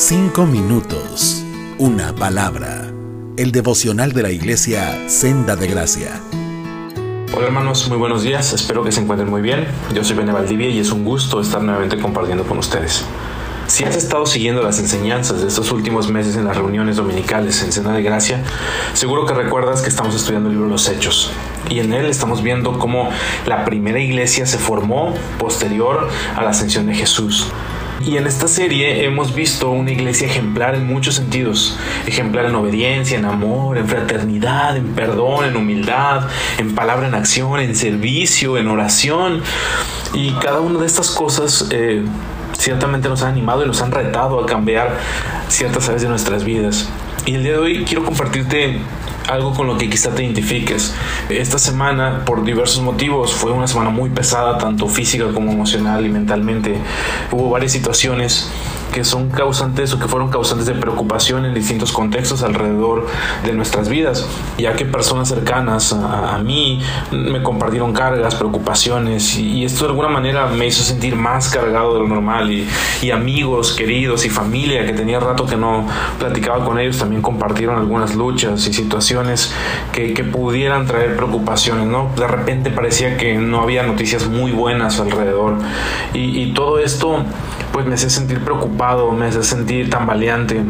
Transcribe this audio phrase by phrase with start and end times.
[0.00, 1.42] Cinco minutos,
[1.76, 2.88] una palabra.
[3.36, 6.20] El devocional de la iglesia Senda de Gracia.
[7.36, 9.66] Hola hermanos, muy buenos días, espero que se encuentren muy bien.
[9.92, 13.04] Yo soy Bene Valdivia y es un gusto estar nuevamente compartiendo con ustedes.
[13.66, 17.72] Si has estado siguiendo las enseñanzas de estos últimos meses en las reuniones dominicales en
[17.72, 18.40] Senda de Gracia,
[18.94, 21.32] seguro que recuerdas que estamos estudiando el libro Los Hechos.
[21.68, 23.10] Y en él estamos viendo cómo
[23.46, 27.48] la primera iglesia se formó posterior a la ascensión de Jesús.
[28.00, 31.76] Y en esta serie hemos visto una iglesia ejemplar en muchos sentidos.
[32.06, 36.28] Ejemplar en obediencia, en amor, en fraternidad, en perdón, en humildad,
[36.58, 39.42] en palabra en acción, en servicio, en oración.
[40.14, 42.04] Y cada una de estas cosas eh,
[42.56, 44.96] ciertamente nos ha animado y nos han retado a cambiar
[45.48, 46.88] ciertas áreas de nuestras vidas.
[47.26, 48.78] Y el día de hoy quiero compartirte
[49.28, 50.94] algo con lo que quizá te identifiques.
[51.28, 56.08] Esta semana, por diversos motivos, fue una semana muy pesada, tanto física como emocional y
[56.08, 56.76] mentalmente.
[57.30, 58.50] Hubo varias situaciones
[58.92, 63.06] que son causantes o que fueron causantes de preocupación en distintos contextos alrededor
[63.44, 64.26] de nuestras vidas,
[64.58, 70.46] ya que personas cercanas a, mí me compartieron cargas, preocupaciones y, esto de alguna manera
[70.46, 72.66] me hizo sentir más cargado de lo normal y,
[73.02, 75.86] y, amigos, queridos y familia que tenía rato que no
[76.18, 79.52] platicaba con ellos también compartieron algunas luchas y situaciones
[79.92, 82.10] que, que pudieran traer preocupaciones, ¿no?
[82.16, 85.56] De repente parecía que no había noticias muy buenas alrededor
[86.14, 87.24] y, y todo esto
[87.72, 90.62] pues me hace sentir preocupado, me hace sentir tambaleante.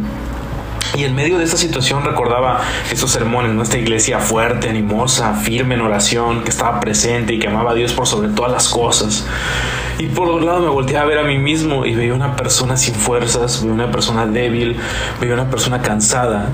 [0.97, 5.83] Y en medio de esta situación recordaba estos sermones, nuestra iglesia fuerte, animosa, firme en
[5.83, 9.24] oración, que estaba presente y que amaba a Dios por sobre todas las cosas.
[9.98, 12.77] Y por otro lado me volteé a ver a mí mismo y veía una persona
[12.77, 14.77] sin fuerzas, veía una persona débil,
[15.20, 16.48] veía una persona cansada.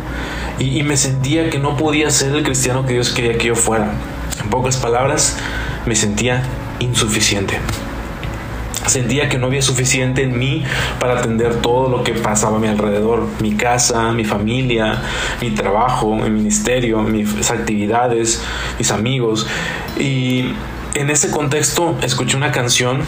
[0.58, 3.92] Y me sentía que no podía ser el cristiano que Dios quería que yo fuera.
[4.42, 5.38] En pocas palabras,
[5.86, 6.42] me sentía
[6.80, 7.58] insuficiente.
[8.86, 10.62] Sentía que no había suficiente en mí
[11.00, 15.02] para atender todo lo que pasaba a mi alrededor, mi casa, mi familia,
[15.40, 18.42] mi trabajo, mi ministerio, mis actividades,
[18.78, 19.46] mis amigos.
[19.98, 20.52] Y
[20.94, 23.00] en ese contexto escuché una canción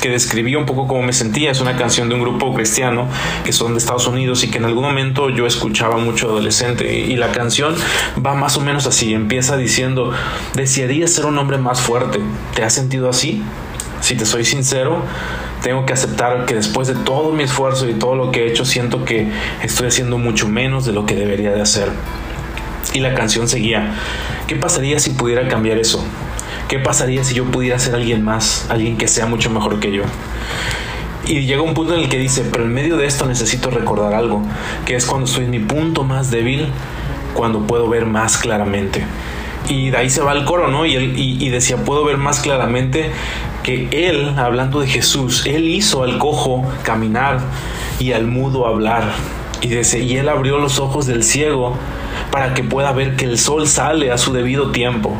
[0.00, 1.50] que describía un poco cómo me sentía.
[1.50, 3.08] Es una canción de un grupo cristiano
[3.44, 6.94] que son de Estados Unidos y que en algún momento yo escuchaba mucho adolescente.
[6.94, 7.74] Y la canción
[8.24, 9.14] va más o menos así.
[9.14, 10.12] Empieza diciendo,
[10.54, 12.20] desearía ser un hombre más fuerte.
[12.54, 13.42] ¿Te has sentido así?
[14.04, 15.02] Si te soy sincero,
[15.62, 18.66] tengo que aceptar que después de todo mi esfuerzo y todo lo que he hecho,
[18.66, 19.30] siento que
[19.62, 21.88] estoy haciendo mucho menos de lo que debería de hacer.
[22.92, 23.94] Y la canción seguía,
[24.46, 26.04] ¿qué pasaría si pudiera cambiar eso?
[26.68, 30.02] ¿Qué pasaría si yo pudiera ser alguien más, alguien que sea mucho mejor que yo?
[31.26, 34.12] Y llega un punto en el que dice, pero en medio de esto necesito recordar
[34.12, 34.42] algo,
[34.84, 36.68] que es cuando estoy en mi punto más débil,
[37.32, 39.02] cuando puedo ver más claramente.
[39.68, 40.84] Y de ahí se va el coro, ¿no?
[40.84, 43.10] Y, y decía, puedo ver más claramente
[43.64, 47.40] que él, hablando de Jesús, él hizo al cojo caminar
[47.98, 49.12] y al mudo hablar.
[49.62, 51.74] Y, dice, y él abrió los ojos del ciego
[52.30, 55.16] para que pueda ver que el sol sale a su debido tiempo.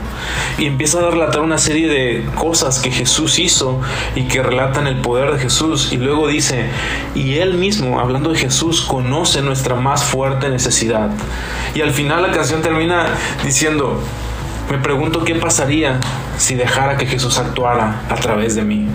[0.58, 3.80] Y empieza a relatar una serie de cosas que Jesús hizo
[4.14, 5.90] y que relatan el poder de Jesús.
[5.92, 6.66] Y luego dice,
[7.14, 11.10] y él mismo, hablando de Jesús, conoce nuestra más fuerte necesidad.
[11.74, 13.06] Y al final la canción termina
[13.42, 14.02] diciendo,
[14.70, 16.00] me pregunto qué pasaría
[16.38, 18.88] si dejara que Jesús actuara a través de mí.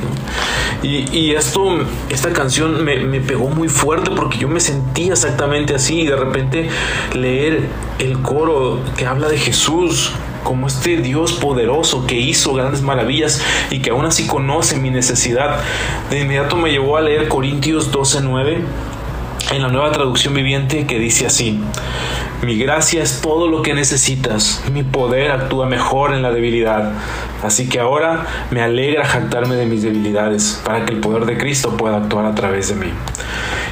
[0.82, 6.02] Y, esto, esta canción me, me, pegó muy fuerte porque yo me sentía exactamente así
[6.02, 6.70] y de repente
[7.14, 7.68] leer
[8.00, 10.14] el coro que habla de Jesús
[10.44, 15.60] como este Dios poderoso que hizo grandes maravillas y que aún así conoce mi necesidad,
[16.10, 18.60] de inmediato me llevó a leer Corintios 12:9
[19.52, 21.60] en la nueva traducción viviente que dice así.
[22.42, 24.64] Mi gracia es todo lo que necesitas.
[24.72, 26.94] Mi poder actúa mejor en la debilidad.
[27.44, 31.76] Así que ahora me alegra jactarme de mis debilidades para que el poder de Cristo
[31.76, 32.94] pueda actuar a través de mí.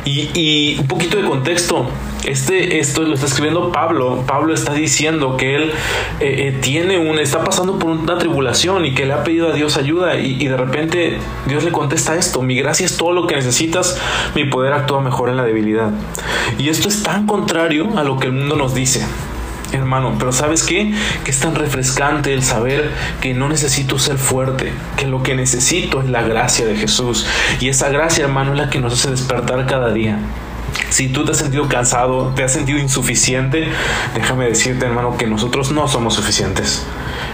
[0.08, 1.88] Y, un poquito de contexto.
[2.24, 4.24] Este, esto lo está escribiendo Pablo.
[4.28, 5.72] Pablo está diciendo que él
[6.20, 9.54] eh, eh, tiene un, está pasando por una tribulación y que le ha pedido a
[9.54, 12.42] Dios ayuda y, y, de repente Dios le contesta esto.
[12.42, 14.00] Mi gracia es todo lo que necesitas.
[14.36, 15.92] Mi poder actúa mejor en la debilidad.
[16.58, 19.06] Y esto es tan contrario a lo que el mundo nos dice
[19.72, 20.16] hermano.
[20.18, 20.94] Pero ¿sabes qué?
[21.24, 22.92] Que es tan refrescante el saber
[23.22, 27.26] que no necesito ser fuerte, que lo que necesito es la gracia de Jesús.
[27.60, 30.20] Y esa gracia, hermano, es la que nos hace despertar cada día.
[30.90, 33.68] Si tú te has sentido cansado, te has sentido insuficiente,
[34.14, 36.86] déjame decirte, hermano, que nosotros no somos suficientes.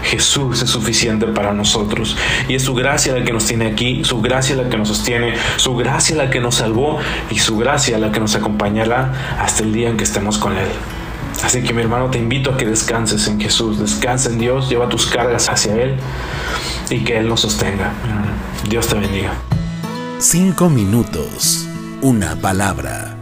[0.02, 2.16] Jesús es suficiente para nosotros.
[2.48, 5.34] Y es su gracia la que nos tiene aquí, su gracia la que nos sostiene,
[5.56, 6.98] su gracia la que nos salvó
[7.30, 10.68] y su gracia la que nos acompañará hasta el día en que estemos con Él.
[11.44, 14.88] Así que mi hermano te invito a que descanses en Jesús, descansa en Dios, lleva
[14.88, 15.96] tus cargas hacia Él
[16.88, 17.92] y que Él nos sostenga.
[18.68, 19.32] Dios te bendiga.
[20.18, 21.66] Cinco minutos,
[22.00, 23.13] una palabra.